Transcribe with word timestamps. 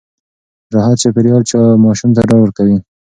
راحت 0.73 0.95
چاپېريال 1.01 1.43
ماشوم 1.85 2.09
ته 2.15 2.21
ډاډ 2.29 2.39
ورکوي. 2.41 2.77